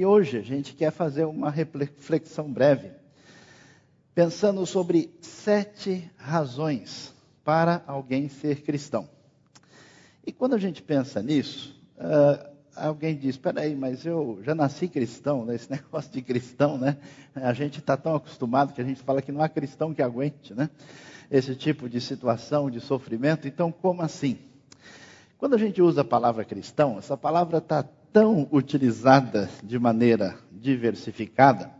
[0.00, 2.90] E hoje a gente quer fazer uma reflexão breve,
[4.14, 7.12] pensando sobre sete razões
[7.44, 9.06] para alguém ser cristão.
[10.26, 14.88] E quando a gente pensa nisso, uh, alguém diz: espera aí, mas eu já nasci
[14.88, 15.54] cristão, né?
[15.54, 16.96] esse negócio de cristão, né?
[17.34, 20.54] A gente está tão acostumado que a gente fala que não há cristão que aguente,
[20.54, 20.70] né?
[21.30, 23.46] Esse tipo de situação, de sofrimento.
[23.46, 24.38] Então, como assim?
[25.36, 31.70] Quando a gente usa a palavra cristão, essa palavra está tão utilizada de maneira diversificada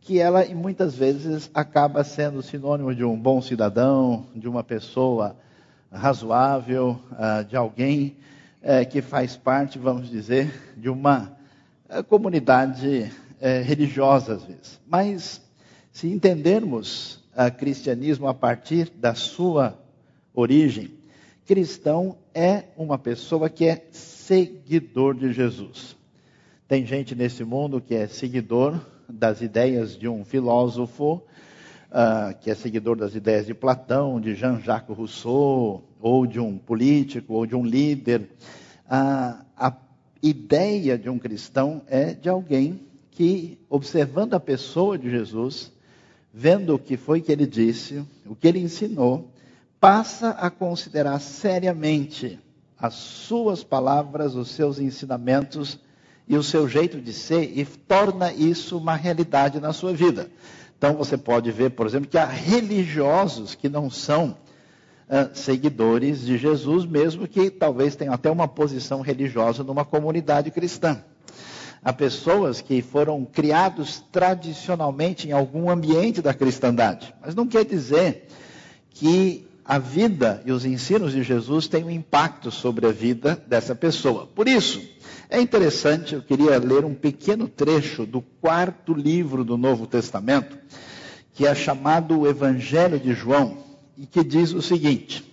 [0.00, 5.36] que ela muitas vezes acaba sendo sinônimo de um bom cidadão, de uma pessoa
[5.92, 8.16] razoável, ah, de alguém
[8.62, 11.36] eh, que faz parte, vamos dizer, de uma
[11.88, 13.10] eh, comunidade
[13.40, 14.80] eh, religiosa às vezes.
[14.86, 15.40] Mas
[15.92, 19.78] se entendermos o cristianismo a partir da sua
[20.34, 20.92] origem,
[21.46, 23.86] cristão é uma pessoa que é
[24.30, 25.96] seguidor de Jesus.
[26.68, 31.14] Tem gente nesse mundo que é seguidor das ideias de um filósofo,
[31.90, 37.34] uh, que é seguidor das ideias de Platão, de Jean-Jacques Rousseau, ou de um político,
[37.34, 38.30] ou de um líder.
[38.86, 39.76] Uh, a
[40.22, 45.72] ideia de um cristão é de alguém que, observando a pessoa de Jesus,
[46.32, 49.28] vendo o que foi que ele disse, o que ele ensinou,
[49.80, 52.38] passa a considerar seriamente
[52.80, 55.78] as suas palavras, os seus ensinamentos
[56.26, 60.30] e o seu jeito de ser e torna isso uma realidade na sua vida.
[60.78, 64.30] Então você pode ver, por exemplo, que há religiosos que não são
[65.08, 71.04] uh, seguidores de Jesus, mesmo que talvez tenham até uma posição religiosa numa comunidade cristã.
[71.82, 78.26] Há pessoas que foram criados tradicionalmente em algum ambiente da cristandade, mas não quer dizer
[78.90, 83.72] que a vida e os ensinos de Jesus têm um impacto sobre a vida dessa
[83.72, 84.26] pessoa.
[84.26, 84.82] Por isso,
[85.28, 90.58] é interessante, eu queria ler um pequeno trecho do quarto livro do Novo Testamento,
[91.34, 93.58] que é chamado o Evangelho de João,
[93.96, 95.24] e que diz o seguinte: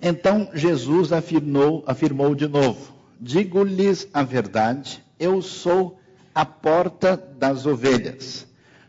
[0.00, 6.00] Então Jesus afirmou, afirmou de novo: Digo-lhes a verdade, eu sou
[6.34, 8.46] a porta das ovelhas.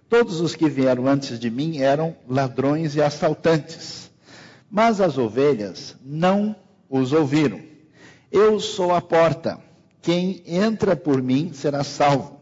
[0.07, 4.02] Todos os que vieram antes de mim eram ladrões e assaltantes
[4.73, 6.55] mas as ovelhas não
[6.89, 7.61] os ouviram.
[8.31, 9.59] Eu sou a porta.
[10.01, 12.39] Quem entra por mim será salvo.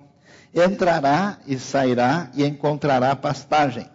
[0.56, 3.86] Entrará e sairá e encontrará pastagem.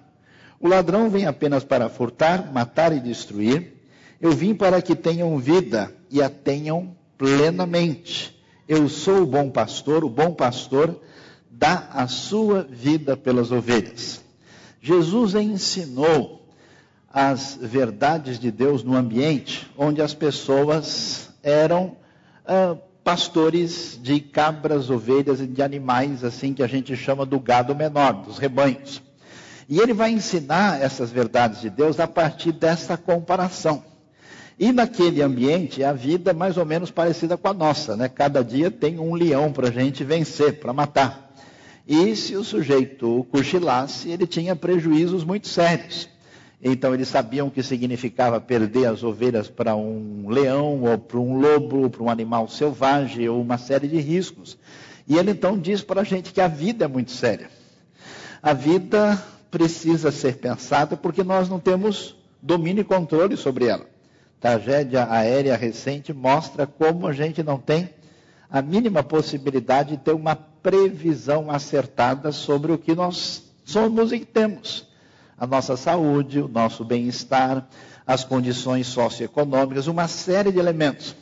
[0.61, 3.73] O ladrão vem apenas para furtar, matar e destruir.
[4.21, 8.39] Eu vim para que tenham vida e a tenham plenamente.
[8.69, 11.01] Eu sou o bom pastor, o bom pastor
[11.51, 14.21] dá a sua vida pelas ovelhas.
[14.83, 16.36] Jesus ensinou
[17.17, 21.97] as verdades de Deus no ambiente onde as pessoas eram
[22.45, 27.75] uh, pastores de cabras, ovelhas e de animais, assim que a gente chama do gado
[27.75, 29.01] menor, dos rebanhos.
[29.67, 33.83] E ele vai ensinar essas verdades de Deus a partir dessa comparação.
[34.59, 38.11] E naquele ambiente, a vida é mais ou menos parecida com a nossa, né?
[38.11, 41.35] Cada dia tem um leão para a gente vencer, para matar.
[41.89, 46.15] E se o sujeito cochilasse, ele tinha prejuízos muito sérios.
[46.69, 51.39] Então eles sabiam o que significava perder as ovelhas para um leão, ou para um
[51.39, 54.59] lobo, ou para um animal selvagem, ou uma série de riscos.
[55.07, 57.49] E ele então diz para a gente que a vida é muito séria.
[58.43, 63.87] A vida precisa ser pensada porque nós não temos domínio e controle sobre ela.
[64.41, 67.91] Tragédia aérea recente mostra como a gente não tem
[68.51, 74.86] a mínima possibilidade de ter uma previsão acertada sobre o que nós somos e temos
[75.39, 77.69] a nossa saúde, o nosso bem-estar,
[78.07, 81.15] as condições socioeconômicas, uma série de elementos.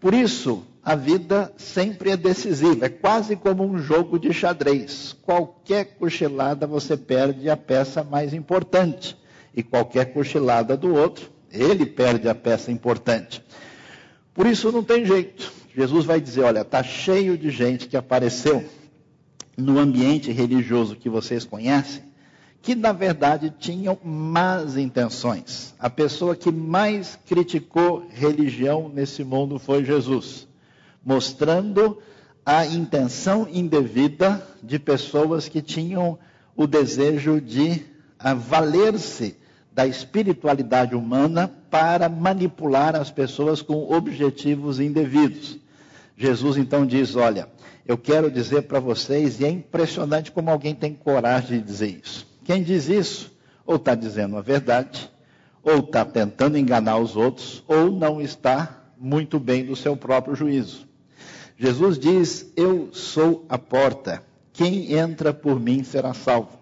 [0.00, 5.16] Por isso, a vida sempre é decisiva, é quase como um jogo de xadrez.
[5.22, 9.16] Qualquer cochilada você perde a peça mais importante,
[9.56, 13.42] e qualquer cochilada do outro, ele perde a peça importante.
[14.34, 15.52] Por isso não tem jeito.
[15.76, 18.64] Jesus vai dizer: olha, está cheio de gente que apareceu
[19.56, 22.02] no ambiente religioso que vocês conhecem,
[22.64, 25.74] que na verdade tinham más intenções.
[25.78, 30.48] A pessoa que mais criticou religião nesse mundo foi Jesus,
[31.04, 31.98] mostrando
[32.44, 36.18] a intenção indevida de pessoas que tinham
[36.56, 37.84] o desejo de
[38.48, 39.36] valer-se
[39.70, 45.58] da espiritualidade humana para manipular as pessoas com objetivos indevidos.
[46.16, 47.46] Jesus então diz: Olha,
[47.84, 52.33] eu quero dizer para vocês, e é impressionante como alguém tem coragem de dizer isso.
[52.44, 53.32] Quem diz isso,
[53.66, 55.10] ou está dizendo a verdade,
[55.62, 60.86] ou está tentando enganar os outros, ou não está muito bem do seu próprio juízo.
[61.56, 64.22] Jesus diz: Eu sou a porta.
[64.52, 66.58] Quem entra por mim será salvo.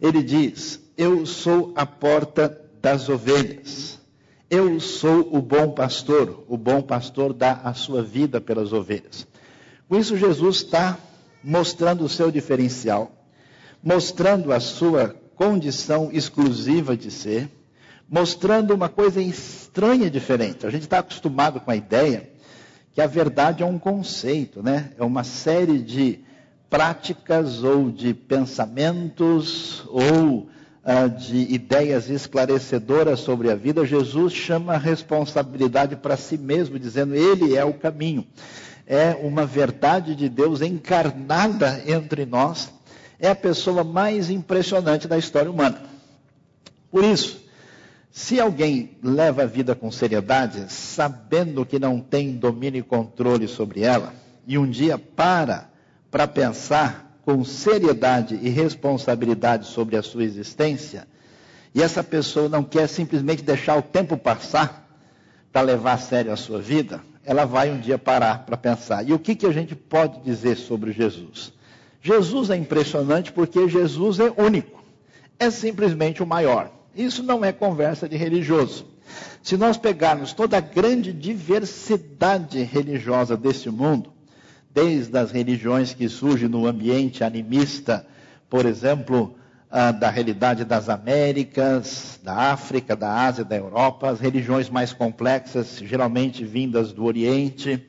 [0.00, 4.00] Ele diz: Eu sou a porta das ovelhas.
[4.50, 6.44] Eu sou o bom pastor.
[6.46, 9.26] O bom pastor dá a sua vida pelas ovelhas.
[9.88, 10.98] Com isso, Jesus está
[11.42, 13.21] mostrando o seu diferencial,
[13.82, 17.50] mostrando a sua condição exclusiva de ser,
[18.08, 20.66] mostrando uma coisa estranha e diferente.
[20.66, 22.30] A gente está acostumado com a ideia
[22.94, 24.90] que a verdade é um conceito, né?
[24.98, 26.20] É uma série de
[26.68, 30.48] práticas ou de pensamentos ou
[30.84, 33.86] uh, de ideias esclarecedoras sobre a vida.
[33.86, 38.26] Jesus chama a responsabilidade para si mesmo, dizendo: Ele é o caminho.
[38.86, 42.70] É uma verdade de Deus encarnada entre nós.
[43.22, 45.80] É a pessoa mais impressionante da história humana.
[46.90, 47.40] Por isso,
[48.10, 53.82] se alguém leva a vida com seriedade, sabendo que não tem domínio e controle sobre
[53.82, 54.12] ela,
[54.44, 55.70] e um dia para
[56.10, 61.06] para pensar com seriedade e responsabilidade sobre a sua existência,
[61.72, 64.84] e essa pessoa não quer simplesmente deixar o tempo passar
[65.52, 69.08] para levar a sério a sua vida, ela vai um dia parar para pensar.
[69.08, 71.52] E o que, que a gente pode dizer sobre Jesus?
[72.02, 74.82] Jesus é impressionante porque Jesus é único,
[75.38, 76.70] é simplesmente o maior.
[76.94, 78.86] Isso não é conversa de religioso.
[79.42, 84.12] Se nós pegarmos toda a grande diversidade religiosa desse mundo,
[84.74, 88.06] desde as religiões que surgem no ambiente animista,
[88.50, 89.36] por exemplo,
[89.70, 96.44] da realidade das Américas, da África, da Ásia, da Europa, as religiões mais complexas, geralmente
[96.44, 97.86] vindas do Oriente,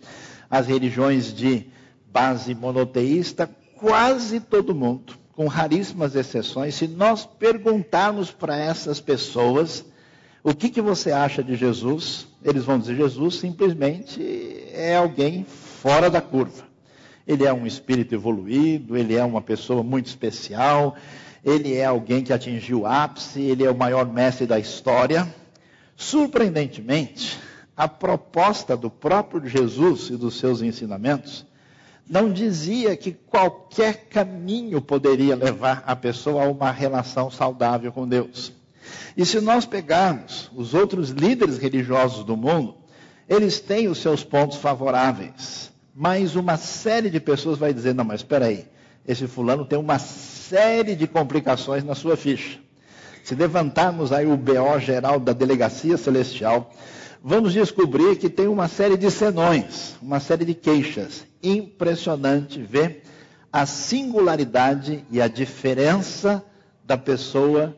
[0.50, 1.66] as religiões de
[2.12, 3.50] base monoteísta,
[3.84, 9.84] quase todo mundo com raríssimas exceções, se nós perguntarmos para essas pessoas
[10.42, 14.22] o que, que você acha de Jesus, eles vão dizer: Jesus simplesmente
[14.72, 16.64] é alguém fora da curva.
[17.28, 20.96] Ele é um espírito evoluído, ele é uma pessoa muito especial,
[21.44, 25.28] ele é alguém que atingiu o ápice, ele é o maior mestre da história.
[25.98, 27.38] Surpreendentemente,
[27.76, 31.46] a proposta do próprio Jesus e dos seus ensinamentos
[32.10, 38.54] não dizia que qualquer caminho poderia levar a pessoa a uma relação saudável com Deus.
[39.16, 42.76] E se nós pegarmos os outros líderes religiosos do mundo,
[43.30, 45.72] eles têm os seus pontos favoráveis.
[45.96, 48.66] Mas uma série de pessoas vai dizer: não, mas espera aí,
[49.08, 52.60] esse fulano tem uma série de complicações na sua ficha.
[53.24, 56.74] Se levantarmos aí o BO geral da delegacia celestial,
[57.24, 61.26] vamos descobrir que tem uma série de senões, uma série de queixas.
[61.42, 63.04] Impressionante ver
[63.52, 66.44] a singularidade e a diferença
[66.84, 67.78] da pessoa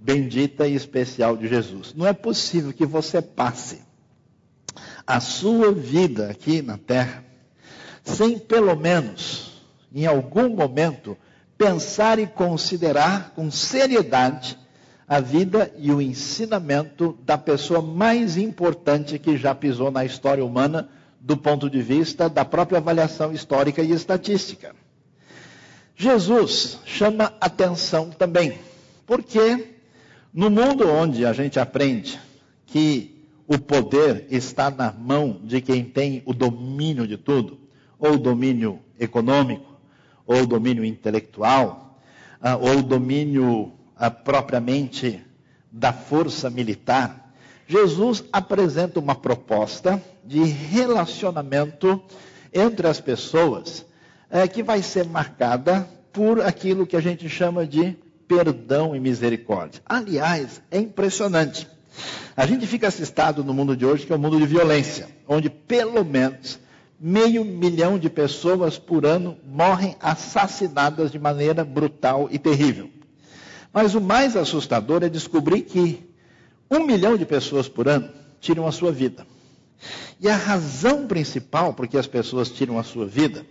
[0.00, 1.92] bendita e especial de Jesus.
[1.94, 3.80] Não é possível que você passe
[5.06, 7.24] a sua vida aqui na terra
[8.02, 11.16] sem pelo menos, em algum momento,
[11.58, 14.56] pensar e considerar com seriedade
[15.08, 20.88] a vida e o ensinamento da pessoa mais importante que já pisou na história humana,
[21.20, 24.74] do ponto de vista da própria avaliação histórica e estatística.
[25.96, 28.58] Jesus chama atenção também,
[29.06, 29.76] porque
[30.32, 32.20] no mundo onde a gente aprende
[32.66, 33.16] que
[33.46, 37.58] o poder está na mão de quem tem o domínio de tudo,
[37.98, 39.74] ou o domínio econômico,
[40.26, 41.98] ou o domínio intelectual,
[42.40, 43.72] ah, ou o domínio
[44.24, 45.24] propriamente
[45.70, 47.32] da força militar,
[47.66, 52.00] Jesus apresenta uma proposta de relacionamento
[52.52, 53.84] entre as pessoas
[54.30, 59.82] é, que vai ser marcada por aquilo que a gente chama de perdão e misericórdia.
[59.84, 61.68] Aliás, é impressionante.
[62.36, 65.08] A gente fica assustado no mundo de hoje, que é o um mundo de violência,
[65.26, 66.58] onde pelo menos
[66.98, 72.90] meio milhão de pessoas por ano morrem assassinadas de maneira brutal e terrível.
[73.76, 76.02] Mas o mais assustador é descobrir que
[76.70, 78.08] um milhão de pessoas por ano
[78.40, 79.26] tiram a sua vida.
[80.18, 83.44] E a razão principal por que as pessoas tiram a sua vida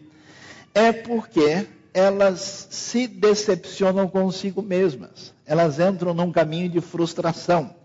[0.74, 5.32] é porque elas se decepcionam consigo mesmas.
[5.46, 7.76] Elas entram num caminho de frustração,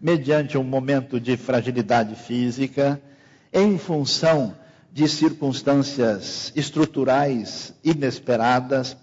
[0.00, 2.98] mediante um momento de fragilidade física,
[3.52, 4.56] em função
[4.90, 8.96] de circunstâncias estruturais inesperadas,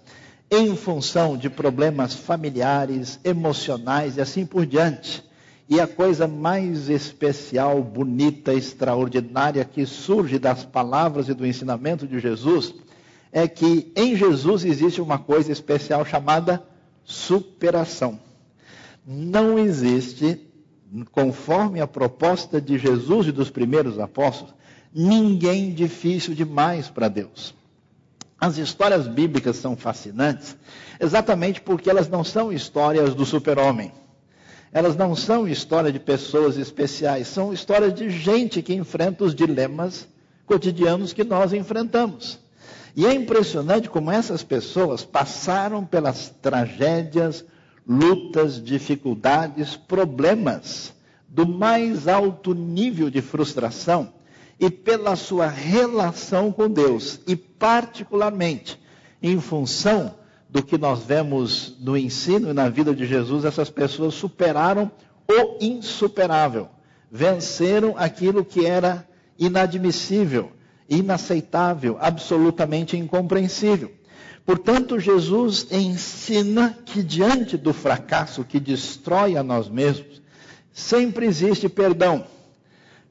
[0.50, 5.22] em função de problemas familiares, emocionais e assim por diante.
[5.68, 12.18] E a coisa mais especial, bonita, extraordinária que surge das palavras e do ensinamento de
[12.18, 12.74] Jesus
[13.30, 16.62] é que em Jesus existe uma coisa especial chamada
[17.04, 18.18] superação.
[19.06, 20.40] Não existe,
[21.12, 24.54] conforme a proposta de Jesus e dos primeiros apóstolos,
[24.94, 27.54] ninguém difícil demais para Deus.
[28.40, 30.56] As histórias bíblicas são fascinantes
[31.00, 33.92] exatamente porque elas não são histórias do super-homem.
[34.72, 40.06] Elas não são histórias de pessoas especiais, são histórias de gente que enfrenta os dilemas
[40.46, 42.38] cotidianos que nós enfrentamos.
[42.94, 47.44] E é impressionante como essas pessoas passaram pelas tragédias,
[47.86, 50.92] lutas, dificuldades, problemas
[51.26, 54.12] do mais alto nível de frustração
[54.58, 58.78] e pela sua relação com Deus, e particularmente
[59.22, 60.14] em função
[60.48, 64.90] do que nós vemos no ensino e na vida de Jesus, essas pessoas superaram
[65.28, 66.68] o insuperável,
[67.10, 69.06] venceram aquilo que era
[69.38, 70.50] inadmissível,
[70.88, 73.92] inaceitável, absolutamente incompreensível.
[74.44, 80.22] Portanto, Jesus ensina que diante do fracasso que destrói a nós mesmos,
[80.72, 82.24] sempre existe perdão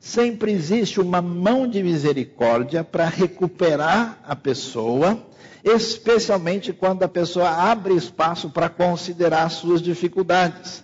[0.08, 5.22] sempre existe uma mão de misericórdia para recuperar a pessoa,
[5.62, 10.82] especialmente quando a pessoa abre espaço para considerar suas dificuldades.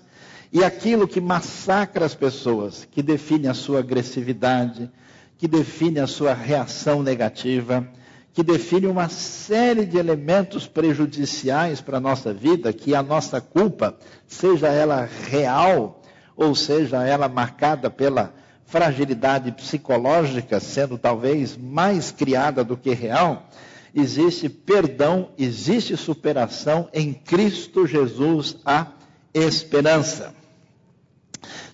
[0.51, 4.91] E aquilo que massacra as pessoas, que define a sua agressividade,
[5.37, 7.87] que define a sua reação negativa,
[8.33, 13.97] que define uma série de elementos prejudiciais para a nossa vida, que a nossa culpa,
[14.27, 16.01] seja ela real,
[16.35, 18.42] ou seja ela marcada pela
[18.73, 23.47] fragilidade psicológica sendo talvez mais criada do que real,
[23.93, 28.87] existe perdão, existe superação em Cristo Jesus a
[29.31, 30.33] esperança.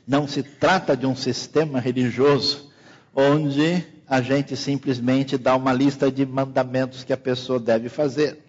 [0.06, 2.70] Não se trata de um sistema religioso
[3.16, 8.40] onde a gente simplesmente dá uma lista de mandamentos que a pessoa deve fazer.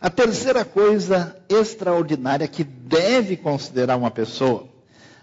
[0.00, 4.75] A terceira coisa extraordinária que deve considerar uma pessoa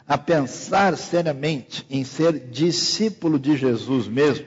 [0.08, 4.46] a pensar seriamente em ser discípulo de Jesus mesmo,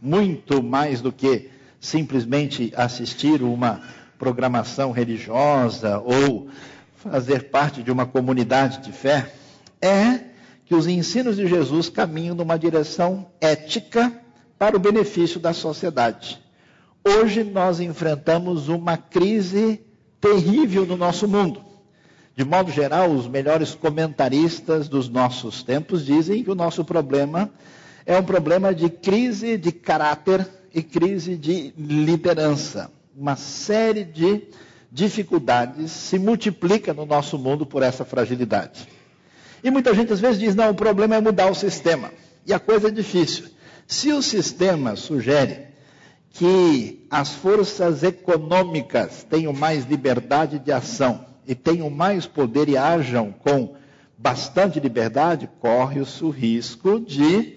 [0.00, 3.80] muito mais do que simplesmente assistir uma
[4.18, 6.48] programação religiosa ou
[6.96, 9.32] fazer parte de uma comunidade de fé,
[9.80, 10.20] é
[10.64, 14.12] que os ensinos de Jesus caminham numa direção ética
[14.58, 16.40] para o benefício da sociedade.
[17.04, 19.80] Hoje nós enfrentamos uma crise
[20.20, 21.65] terrível no nosso mundo.
[22.36, 27.50] De modo geral, os melhores comentaristas dos nossos tempos dizem que o nosso problema
[28.04, 32.90] é um problema de crise de caráter e crise de liderança.
[33.16, 34.42] Uma série de
[34.92, 38.86] dificuldades se multiplica no nosso mundo por essa fragilidade.
[39.64, 42.12] E muita gente às vezes diz: não, o problema é mudar o sistema.
[42.46, 43.46] E a coisa é difícil.
[43.86, 45.68] Se o sistema sugere
[46.32, 53.32] que as forças econômicas tenham mais liberdade de ação, e tenham mais poder e ajam
[53.32, 53.74] com
[54.18, 57.56] bastante liberdade, corre-se o risco de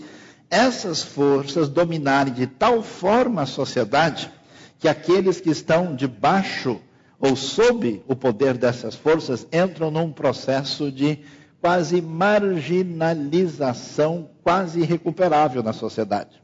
[0.50, 4.32] essas forças dominarem de tal forma a sociedade
[4.80, 6.80] que aqueles que estão debaixo
[7.20, 11.20] ou sob o poder dessas forças entram num processo de
[11.62, 16.42] quase marginalização, quase irrecuperável na sociedade.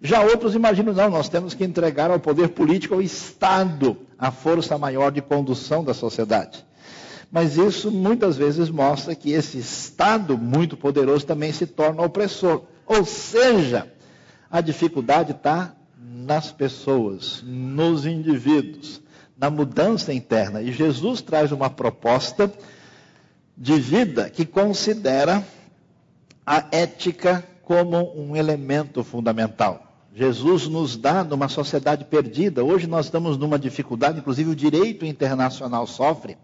[0.00, 4.76] Já outros imaginam, não, nós temos que entregar ao poder político, ao Estado, a força
[4.76, 6.64] maior de condução da sociedade.
[7.30, 12.62] Mas isso muitas vezes mostra que esse Estado muito poderoso também se torna opressor.
[12.86, 13.90] Ou seja,
[14.50, 19.00] a dificuldade está nas pessoas, nos indivíduos,
[19.36, 20.62] na mudança interna.
[20.62, 22.52] E Jesus traz uma proposta
[23.56, 25.44] de vida que considera
[26.46, 29.85] a ética como um elemento fundamental.
[30.18, 32.64] Jesus nos dá numa sociedade perdida.
[32.64, 36.38] Hoje nós estamos numa dificuldade, inclusive o direito internacional sofre,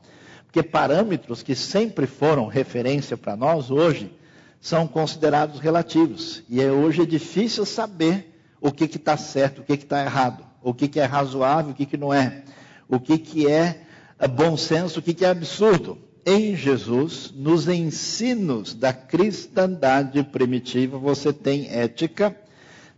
[0.44, 4.12] porque parâmetros que sempre foram referência para nós hoje
[4.60, 6.42] são considerados relativos.
[6.50, 10.74] E é, hoje é difícil saber o que está certo, o que está errado, o
[10.74, 12.42] que, que, é razoável, o que, que não é,
[12.86, 13.80] o que, que é,
[14.18, 15.96] é bom senso, o que, que é absurdo.
[16.26, 22.36] Em Jesus, nos ensinos da cristandade primitiva, você tem ética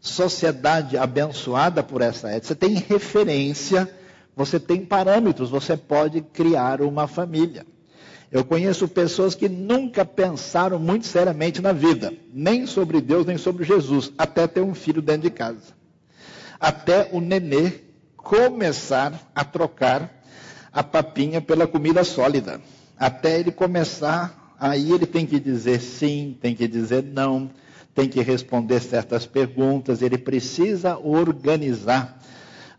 [0.04, 3.90] sociedade abençoada por essa ética, você tem referência,
[4.36, 7.66] você tem parâmetros, você pode criar uma família.
[8.30, 13.64] Eu conheço pessoas que nunca pensaram muito seriamente na vida, nem sobre Deus, nem sobre
[13.64, 15.72] Jesus, até ter um filho dentro de casa.
[16.60, 17.72] Até o nenê
[18.16, 20.22] começar a trocar
[20.70, 22.60] a papinha pela comida sólida.
[22.98, 27.50] Até ele começar, aí ele tem que dizer sim, tem que dizer não
[27.94, 32.20] tem que responder certas perguntas, ele precisa organizar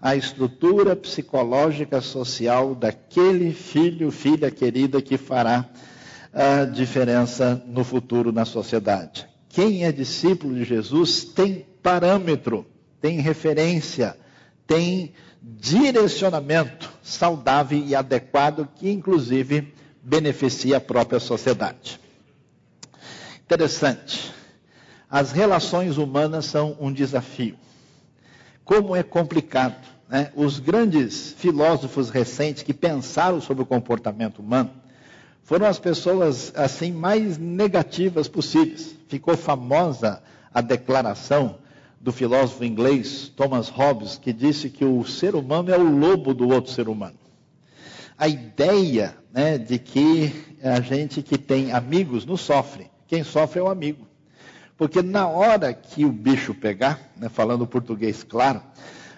[0.01, 5.65] a estrutura psicológica social daquele filho, filha querida que fará
[6.34, 9.25] a diferença no futuro na sociedade.
[9.48, 12.65] Quem é discípulo de Jesus tem parâmetro,
[13.00, 14.17] tem referência,
[14.67, 22.00] tem direcionamento saudável e adequado que, inclusive, beneficia a própria sociedade.
[23.43, 24.34] Interessante.
[25.15, 27.55] As relações humanas são um desafio.
[28.65, 29.77] Como é complicado.
[30.10, 30.29] Né?
[30.36, 34.72] Os grandes filósofos recentes que pensaram sobre o comportamento humano
[35.41, 38.93] foram as pessoas assim mais negativas possíveis.
[39.07, 40.22] Ficou famosa
[40.53, 41.60] a declaração
[42.01, 46.50] do filósofo inglês Thomas Hobbes, que disse que o ser humano é o lobo do
[46.50, 47.15] outro ser humano.
[48.17, 52.91] A ideia né, de que a gente que tem amigos não sofre.
[53.07, 54.05] Quem sofre é o amigo.
[54.77, 58.62] Porque na hora que o bicho pegar, né, falando português claro,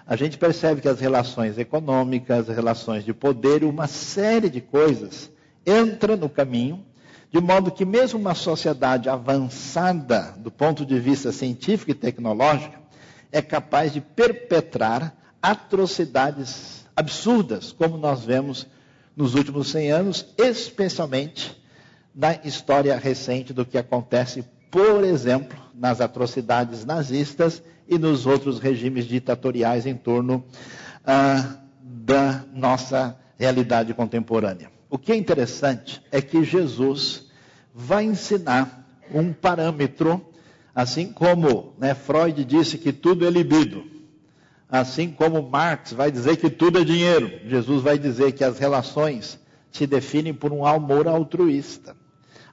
[0.05, 5.29] a gente percebe que as relações econômicas, as relações de poder uma série de coisas
[5.65, 6.85] entra no caminho,
[7.31, 12.75] de modo que mesmo uma sociedade avançada do ponto de vista científico e tecnológico
[13.31, 18.67] é capaz de perpetrar atrocidades absurdas, como nós vemos
[19.15, 21.61] nos últimos 100 anos, especialmente
[22.15, 24.45] na história recente do que acontece,
[24.77, 30.45] por exemplo, nas atrocidades nazistas e nos outros regimes ditatoriais em torno
[31.03, 34.69] ah, da nossa realidade contemporânea.
[34.87, 37.25] O que é interessante é que Jesus
[37.73, 40.23] vai ensinar um parâmetro,
[40.75, 43.83] assim como né, Freud disse que tudo é libido,
[44.69, 49.39] assim como Marx vai dizer que tudo é dinheiro, Jesus vai dizer que as relações
[49.71, 51.95] se definem por um amor altruísta.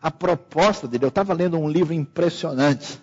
[0.04, 3.00] A proposta dele, eu estava lendo um livro impressionante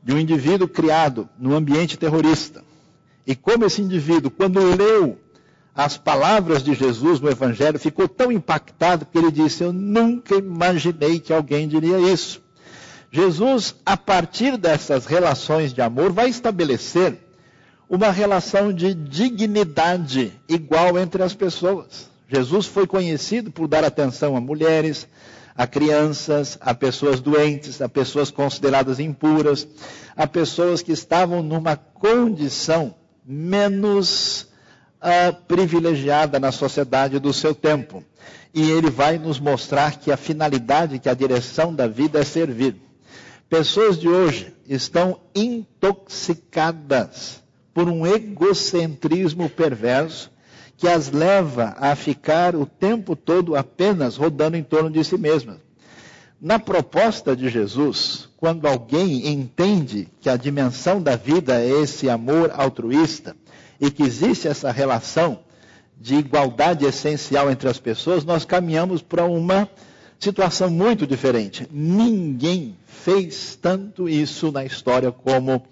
[0.00, 2.62] de um indivíduo criado no ambiente terrorista.
[3.26, 5.18] E como esse indivíduo, quando leu
[5.74, 11.18] as palavras de Jesus no Evangelho, ficou tão impactado que ele disse: Eu nunca imaginei
[11.18, 12.40] que alguém diria isso.
[13.10, 17.18] Jesus, a partir dessas relações de amor, vai estabelecer
[17.88, 22.08] uma relação de dignidade igual entre as pessoas.
[22.28, 25.08] Jesus foi conhecido por dar atenção a mulheres,
[25.58, 29.66] a crianças, a pessoas doentes, a pessoas consideradas impuras,
[30.16, 32.94] a pessoas que estavam numa condição
[33.26, 34.42] menos
[35.02, 38.04] uh, privilegiada na sociedade do seu tempo.
[38.54, 42.76] E ele vai nos mostrar que a finalidade, que a direção da vida é servir.
[43.50, 47.42] Pessoas de hoje estão intoxicadas
[47.74, 50.30] por um egocentrismo perverso
[50.78, 55.56] que as leva a ficar o tempo todo apenas rodando em torno de si mesmas.
[56.40, 62.52] Na proposta de Jesus, quando alguém entende que a dimensão da vida é esse amor
[62.54, 63.34] altruísta,
[63.80, 65.40] e que existe essa relação
[66.00, 69.68] de igualdade essencial entre as pessoas, nós caminhamos para uma
[70.18, 71.66] situação muito diferente.
[71.70, 75.64] Ninguém fez tanto isso na história como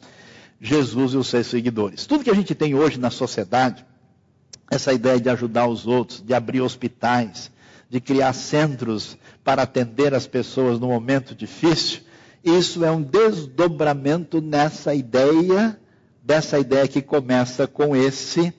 [0.60, 2.06] Jesus e os seus seguidores.
[2.06, 3.84] Tudo que a gente tem hoje na sociedade,
[4.70, 7.50] essa ideia de ajudar os outros, de abrir hospitais,
[7.88, 12.00] de criar centros para atender as pessoas no momento difícil,
[12.42, 15.79] isso é um desdobramento nessa ideia
[16.26, 18.52] dessa ideia que começa com esse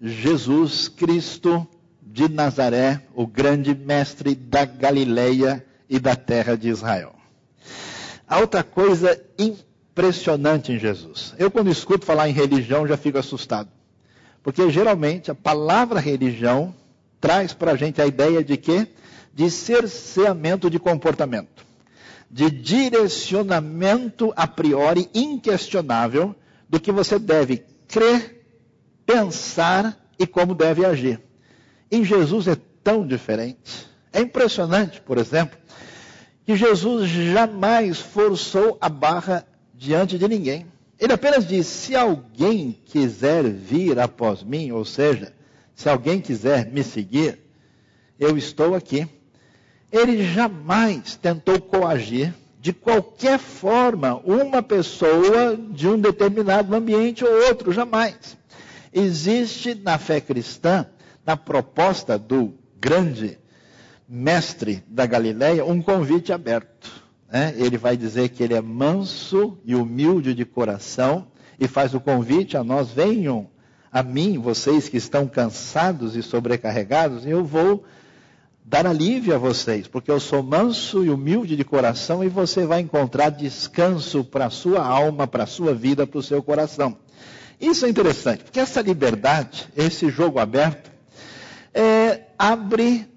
[0.00, 1.66] Jesus Cristo
[2.00, 7.16] de Nazaré, o grande mestre da Galileia e da terra de Israel.
[8.28, 11.34] Há outra coisa impressionante em Jesus.
[11.36, 13.68] Eu, quando escuto falar em religião, já fico assustado.
[14.42, 16.74] Porque geralmente a palavra religião
[17.20, 18.86] traz para a gente a ideia de quê?
[19.32, 21.64] De cerceamento de comportamento,
[22.30, 26.34] de direcionamento a priori inquestionável
[26.68, 28.46] do que você deve crer,
[29.04, 31.20] pensar e como deve agir.
[31.90, 33.88] Em Jesus é tão diferente.
[34.12, 35.58] É impressionante, por exemplo,
[36.44, 40.66] que Jesus jamais forçou a barra diante de ninguém.
[41.00, 45.32] Ele apenas disse: se alguém quiser vir após mim, ou seja,
[45.74, 47.38] se alguém quiser me seguir,
[48.18, 49.08] eu estou aqui.
[49.90, 57.72] Ele jamais tentou coagir de qualquer forma uma pessoa de um determinado ambiente ou outro,
[57.72, 58.36] jamais.
[58.92, 60.86] Existe na fé cristã,
[61.24, 63.38] na proposta do grande
[64.06, 67.09] mestre da Galileia, um convite aberto.
[67.30, 67.54] Né?
[67.56, 71.26] Ele vai dizer que ele é manso e humilde de coração
[71.58, 73.48] e faz o convite a nós: venham
[73.92, 77.84] a mim, vocês que estão cansados e sobrecarregados, e eu vou
[78.64, 82.80] dar alívio a vocês, porque eu sou manso e humilde de coração e você vai
[82.80, 86.96] encontrar descanso para a sua alma, para a sua vida, para o seu coração.
[87.60, 90.90] Isso é interessante, porque essa liberdade, esse jogo aberto,
[91.74, 93.08] é, abre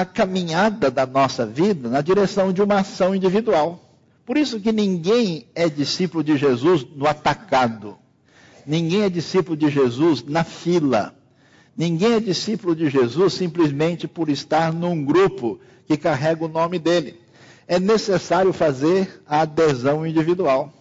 [0.00, 3.82] a caminhada da nossa vida na direção de uma ação individual.
[4.26, 7.96] Por isso que ninguém é discípulo de Jesus no atacado.
[8.66, 11.14] Ninguém é discípulo de Jesus na fila.
[11.74, 17.18] Ninguém é discípulo de Jesus simplesmente por estar num grupo que carrega o nome dele.
[17.66, 20.74] É necessário fazer a adesão individual.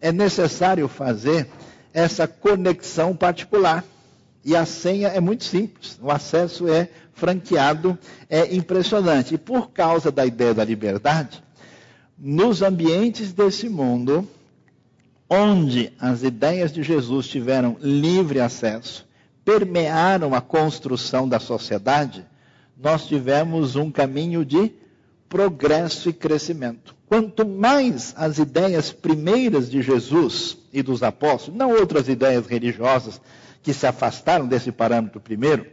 [0.00, 1.50] É necessário fazer
[1.92, 3.84] essa conexão particular.
[4.44, 5.98] E a senha é muito simples.
[6.02, 9.34] O acesso é franqueado, é impressionante.
[9.34, 11.42] E por causa da ideia da liberdade,
[12.18, 14.28] nos ambientes desse mundo,
[15.28, 19.06] onde as ideias de Jesus tiveram livre acesso,
[19.44, 22.24] permearam a construção da sociedade,
[22.76, 24.72] nós tivemos um caminho de
[25.28, 26.94] progresso e crescimento.
[27.06, 33.20] Quanto mais as ideias primeiras de Jesus e dos apóstolos, não outras ideias religiosas
[33.64, 35.66] que se afastaram desse parâmetro primeiro,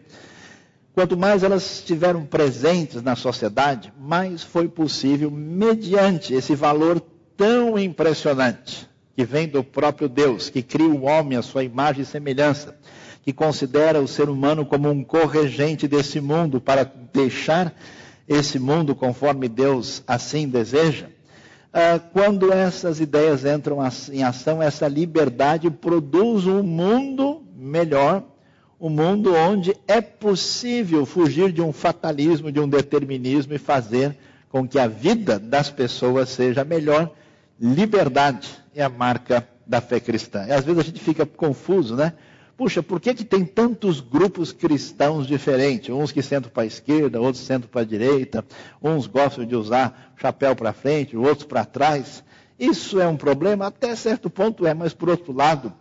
[0.93, 7.01] quanto mais elas estiveram presentes na sociedade, mais foi possível, mediante esse valor
[7.35, 12.05] tão impressionante, que vem do próprio Deus, que cria o homem à sua imagem e
[12.05, 12.77] semelhança,
[13.23, 17.75] que considera o ser humano como um corregente desse mundo para deixar
[18.27, 21.07] esse mundo conforme Deus assim deseja.
[21.73, 23.77] Ah, quando essas ideias entram
[24.11, 27.30] em ação, essa liberdade produz um mundo
[27.61, 28.23] melhor,
[28.79, 34.17] um mundo onde é possível fugir de um fatalismo, de um determinismo e fazer
[34.49, 37.11] com que a vida das pessoas seja melhor.
[37.59, 40.45] Liberdade é a marca da fé cristã.
[40.47, 42.13] E às vezes a gente fica confuso, né?
[42.57, 45.89] Puxa, por que, que tem tantos grupos cristãos diferentes?
[45.89, 48.43] Uns que sentam para a esquerda, outros sentam para a direita,
[48.81, 52.23] uns gostam de usar chapéu para frente, outros para trás.
[52.59, 53.67] Isso é um problema?
[53.67, 55.73] Até certo ponto é, mas por outro lado,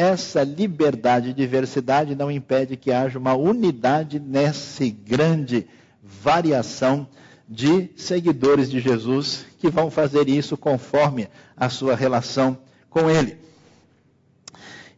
[0.00, 5.68] essa liberdade e diversidade não impede que haja uma unidade nessa grande
[6.02, 7.06] variação
[7.46, 12.56] de seguidores de Jesus que vão fazer isso conforme a sua relação
[12.88, 13.36] com Ele.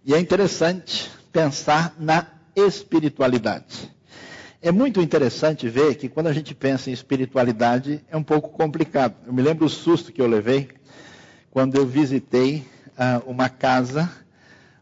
[0.04, 3.90] E é interessante pensar na espiritualidade.
[4.60, 9.16] É muito interessante ver que quando a gente pensa em espiritualidade é um pouco complicado.
[9.26, 10.68] Eu me lembro o susto que eu levei
[11.50, 14.08] quando eu visitei uh, uma casa,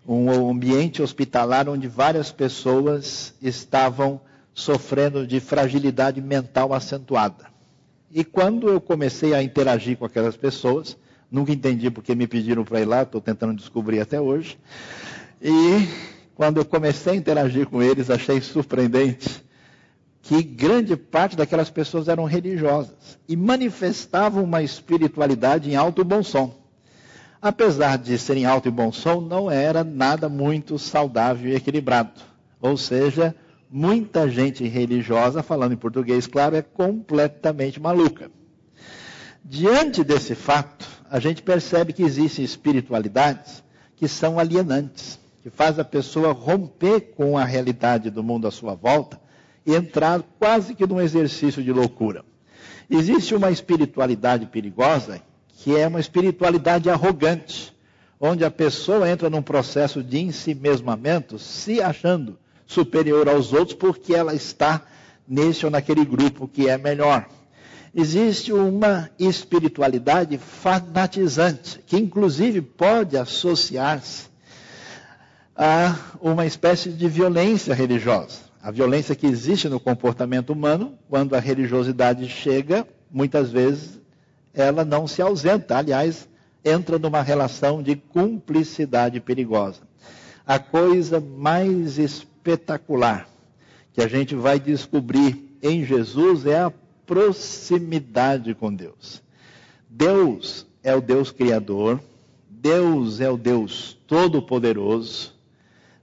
[0.07, 4.21] um ambiente hospitalar onde várias pessoas estavam
[4.55, 7.47] sofrendo de fragilidade mental acentuada.
[8.11, 10.97] E quando eu comecei a interagir com aquelas pessoas,
[11.31, 14.59] nunca entendi porque me pediram para ir lá, estou tentando descobrir até hoje.
[15.41, 15.87] E
[16.35, 19.45] quando eu comecei a interagir com eles, achei surpreendente
[20.23, 26.60] que grande parte daquelas pessoas eram religiosas e manifestavam uma espiritualidade em alto bom som.
[27.43, 32.21] Apesar de serem alto e bom som, não era nada muito saudável e equilibrado.
[32.61, 33.35] Ou seja,
[33.71, 38.31] muita gente religiosa, falando em português, claro, é completamente maluca.
[39.43, 43.65] Diante desse fato, a gente percebe que existem espiritualidades
[43.97, 48.75] que são alienantes que faz a pessoa romper com a realidade do mundo à sua
[48.75, 49.19] volta
[49.65, 52.25] e entrar quase que num exercício de loucura.
[52.89, 55.23] Existe uma espiritualidade perigosa
[55.63, 57.75] que é uma espiritualidade arrogante,
[58.19, 64.35] onde a pessoa entra num processo de ensimesmamento, se achando superior aos outros porque ela
[64.35, 64.83] está
[65.29, 67.27] nesse ou naquele grupo que é melhor.
[67.95, 74.29] Existe uma espiritualidade fanatizante, que inclusive pode associar-se
[75.55, 78.39] a uma espécie de violência religiosa.
[78.63, 84.00] A violência que existe no comportamento humano, quando a religiosidade chega, muitas vezes
[84.55, 85.77] ela não se ausenta.
[85.77, 86.29] Aliás,
[86.65, 89.83] entra numa relação de cumplicidade perigosa.
[90.47, 93.29] A coisa mais espetacular
[93.93, 96.73] que a gente vai descobrir em Jesus é a
[97.07, 99.23] proximidade com Deus.
[99.89, 102.01] Deus é o Deus Criador,
[102.49, 105.35] Deus é o Deus Todo-Poderoso,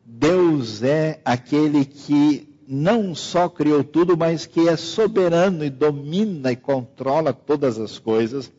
[0.05, 6.55] Deus é aquele que não só criou tudo, mas que é soberano e domina e
[6.55, 8.51] controla todas as coisas.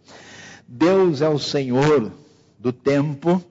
[0.67, 2.11] Deus é o Senhor
[2.59, 3.43] do tempo,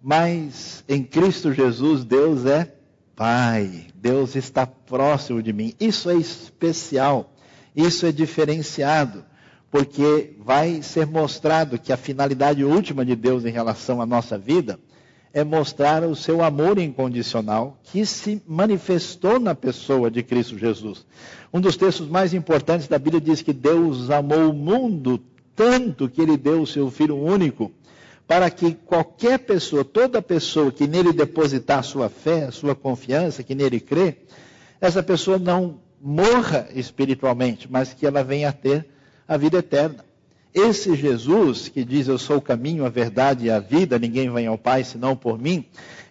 [0.00, 2.72] mas em Cristo Jesus, Deus é
[3.16, 3.86] Pai.
[3.94, 5.74] Deus está próximo de mim.
[5.80, 7.32] Isso é especial,
[7.74, 9.24] isso é diferenciado,
[9.68, 14.78] porque vai ser mostrado que a finalidade última de Deus em relação à nossa vida
[15.32, 21.06] é mostrar o seu amor incondicional que se manifestou na pessoa de Cristo Jesus.
[21.52, 25.22] Um dos textos mais importantes da Bíblia diz que Deus amou o mundo
[25.58, 27.72] tanto que ele deu o seu Filho único,
[28.28, 33.80] para que qualquer pessoa, toda pessoa que nele depositar sua fé, sua confiança, que nele
[33.80, 34.18] crê,
[34.80, 38.86] essa pessoa não morra espiritualmente, mas que ela venha a ter
[39.26, 40.04] a vida eterna.
[40.54, 44.46] Esse Jesus que diz eu sou o caminho, a verdade e a vida, ninguém vem
[44.46, 45.64] ao Pai senão por mim,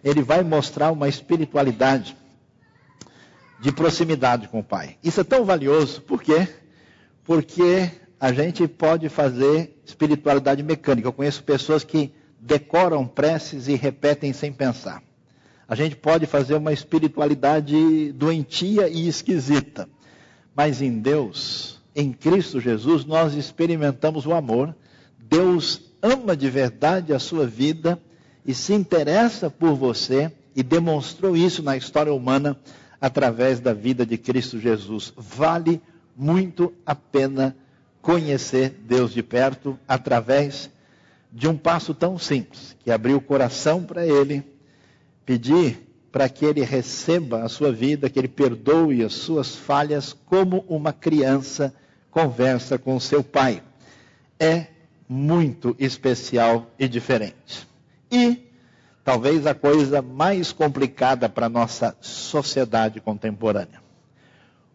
[0.03, 2.15] ele vai mostrar uma espiritualidade
[3.59, 4.97] de proximidade com o Pai.
[5.03, 6.47] Isso é tão valioso, por quê?
[7.23, 11.07] Porque a gente pode fazer espiritualidade mecânica.
[11.07, 15.03] Eu conheço pessoas que decoram preces e repetem sem pensar.
[15.67, 19.89] A gente pode fazer uma espiritualidade doentia e esquisita.
[20.55, 24.75] Mas em Deus, em Cristo Jesus, nós experimentamos o amor.
[25.17, 27.99] Deus ama de verdade a sua vida
[28.45, 32.55] e se interessa por você e demonstrou isso na história humana
[33.01, 35.11] através da vida de Cristo Jesus.
[35.17, 35.81] Vale
[36.15, 37.57] muito a pena
[37.99, 40.69] conhecer Deus de perto através
[41.33, 44.43] de um passo tão simples, que abrir o coração para Ele,
[45.25, 45.79] pedir
[46.11, 50.93] para que Ele receba a sua vida, que Ele perdoe as suas falhas, como uma
[50.93, 51.73] criança
[52.11, 53.61] conversa com seu pai.
[54.39, 54.67] É
[55.07, 57.67] muito especial e diferente.
[58.11, 58.47] E
[59.03, 63.81] talvez a coisa mais complicada para a nossa sociedade contemporânea.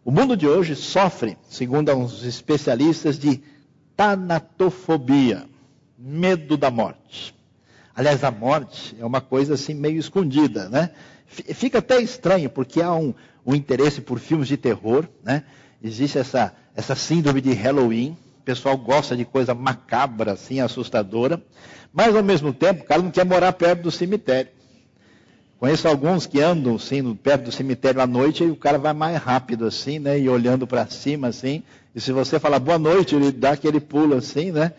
[0.03, 3.41] O mundo de hoje sofre, segundo uns especialistas, de
[3.95, 5.47] tanatofobia,
[5.97, 7.33] medo da morte.
[7.95, 10.89] Aliás, a morte é uma coisa assim meio escondida, né?
[11.27, 13.13] Fica até estranho, porque há um,
[13.45, 15.43] um interesse por filmes de terror, né?
[15.81, 21.41] Existe essa, essa síndrome de Halloween, o pessoal gosta de coisa macabra, assim, assustadora,
[21.93, 24.51] mas ao mesmo tempo o cara não quer morar perto do cemitério.
[25.59, 29.17] Conheço alguns que andam assim, perto do cemitério à noite e o cara vai mais
[29.17, 30.19] rápido assim, né?
[30.19, 31.63] E olhando para cima assim.
[31.95, 34.73] E se você falar boa noite, ele dá aquele pulo assim, né?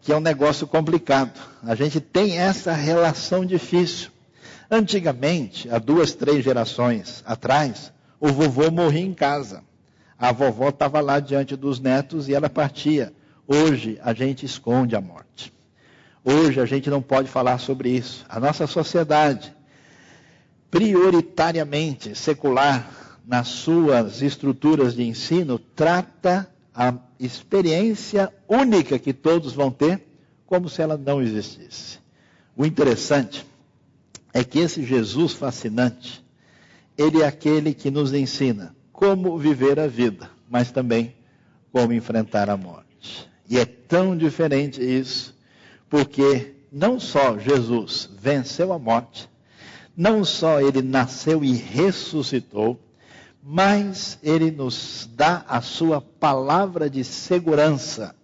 [0.00, 1.32] Que é um negócio complicado.
[1.64, 4.10] A gente tem essa relação difícil.
[4.70, 9.64] Antigamente, há duas, três gerações atrás, o vovô morria em casa.
[10.22, 13.12] A vovó estava lá diante dos netos e ela partia.
[13.44, 15.52] Hoje a gente esconde a morte.
[16.24, 18.24] Hoje a gente não pode falar sobre isso.
[18.28, 19.52] A nossa sociedade
[20.70, 30.06] prioritariamente secular nas suas estruturas de ensino, trata a experiência única que todos vão ter
[30.46, 31.98] como se ela não existisse.
[32.56, 33.44] O interessante
[34.32, 36.24] é que esse Jesus fascinante,
[36.96, 41.16] ele é aquele que nos ensina como viver a vida, mas também
[41.72, 43.28] como enfrentar a morte.
[43.50, 45.36] E é tão diferente isso,
[45.90, 49.28] porque não só Jesus venceu a morte,
[49.96, 52.78] não só ele nasceu e ressuscitou,
[53.42, 58.14] mas ele nos dá a sua palavra de segurança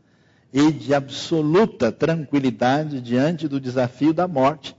[0.53, 4.77] e de absoluta tranquilidade diante do desafio da morte,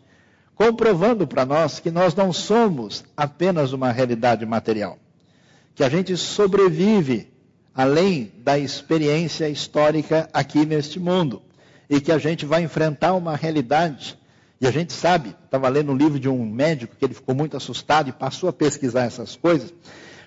[0.56, 4.98] comprovando para nós que nós não somos apenas uma realidade material,
[5.76, 7.32] que a gente sobrevive
[7.74, 11.42] além da experiência histórica aqui neste mundo
[11.90, 14.20] e que a gente vai enfrentar uma realidade
[14.62, 17.56] e a gente sabe, estava lendo um livro de um médico que ele ficou muito
[17.56, 19.74] assustado e passou a pesquisar essas coisas,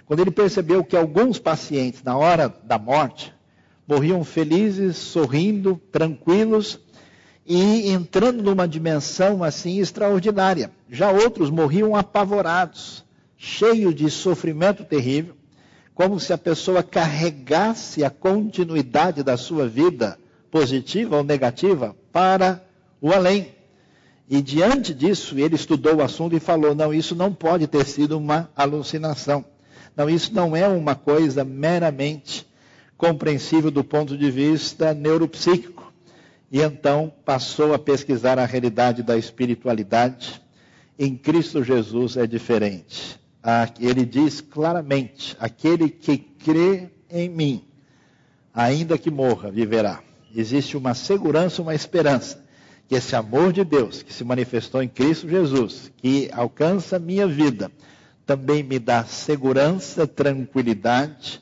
[0.07, 3.33] quando ele percebeu que alguns pacientes, na hora da morte,
[3.87, 6.81] morriam felizes, sorrindo, tranquilos
[7.47, 10.71] e entrando numa dimensão assim extraordinária.
[10.89, 13.05] Já outros morriam apavorados,
[13.45, 15.35] cheios de sofrimento terrível,
[15.97, 20.17] como se a pessoa carregasse a continuidade da sua vida,
[20.49, 22.65] positiva ou negativa, para
[23.01, 23.49] o além.
[24.31, 28.17] E diante disso, ele estudou o assunto e falou: não, isso não pode ter sido
[28.17, 29.45] uma alucinação.
[29.97, 32.47] Não, isso não é uma coisa meramente
[32.97, 35.93] compreensível do ponto de vista neuropsíquico.
[36.51, 40.41] E então passou a pesquisar a realidade da espiritualidade.
[40.97, 43.21] Em Cristo Jesus é diferente.
[43.81, 47.65] Ele diz claramente: aquele que crê em mim,
[48.55, 50.01] ainda que morra, viverá.
[50.35, 52.43] Existe uma segurança, uma esperança
[52.89, 57.27] que esse amor de Deus que se manifestou em Cristo Jesus, que alcança a minha
[57.27, 57.71] vida,
[58.27, 61.41] também me dá segurança, tranquilidade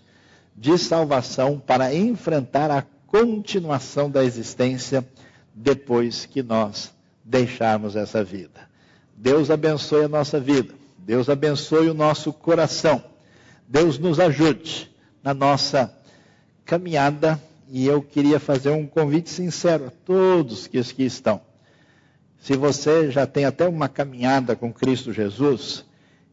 [0.57, 5.05] de salvação para enfrentar a continuação da existência
[5.55, 8.69] depois que nós deixarmos essa vida.
[9.17, 10.80] Deus abençoe a nossa vida.
[11.11, 13.03] Deus abençoe o nosso coração.
[13.67, 14.89] Deus nos ajude
[15.25, 15.93] na nossa
[16.65, 17.37] caminhada
[17.69, 21.41] e eu queria fazer um convite sincero a todos que aqui estão.
[22.39, 25.85] Se você já tem até uma caminhada com Cristo Jesus,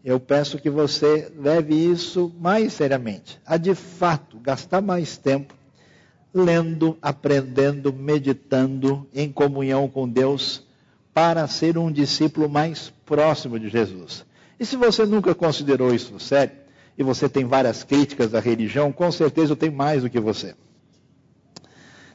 [0.05, 3.41] eu peço que você leve isso mais seriamente.
[3.47, 5.55] A de fato gastar mais tempo
[6.31, 10.63] lendo, aprendendo, meditando em comunhão com Deus
[11.15, 14.26] para ser um discípulo mais próximo de Jesus.
[14.59, 16.55] E se você nunca considerou isso sério,
[16.97, 20.55] e você tem várias críticas à religião, com certeza eu tenho mais do que você.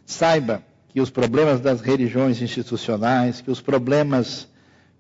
[0.05, 4.49] Saiba que os problemas das religiões institucionais, que os problemas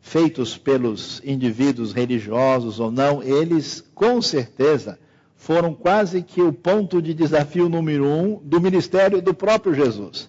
[0.00, 4.98] feitos pelos indivíduos religiosos ou não, eles com certeza
[5.37, 10.28] foram quase que o ponto de desafio número um do ministério do próprio Jesus.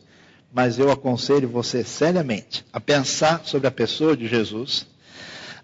[0.52, 4.88] Mas eu aconselho você seriamente a pensar sobre a pessoa de Jesus,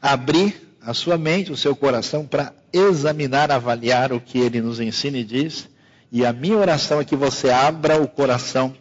[0.01, 5.19] abrir a sua mente, o seu coração para examinar, avaliar o que ele nos ensina
[5.19, 5.69] e diz.
[6.11, 8.75] E a minha oração é que você abra o coração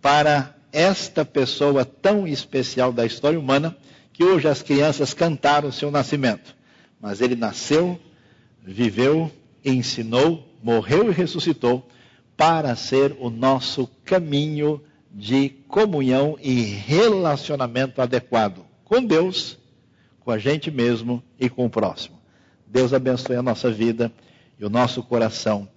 [0.00, 3.76] para esta pessoa tão especial da história humana,
[4.10, 6.56] que hoje as crianças cantaram o seu nascimento.
[6.98, 8.00] Mas ele nasceu,
[8.64, 9.30] viveu,
[9.62, 11.86] ensinou, morreu e ressuscitou
[12.38, 14.80] para ser o nosso caminho
[15.12, 19.56] de comunhão e relacionamento adequado com Deus,
[20.30, 22.16] com a gente mesmo e com o próximo.
[22.64, 24.12] Deus abençoe a nossa vida
[24.60, 25.68] e o nosso coração